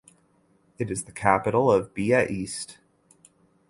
[0.79, 2.79] It is the capital of Bia East.